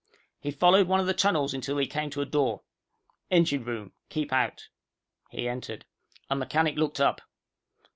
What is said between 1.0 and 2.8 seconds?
the tunnels until he came to a door: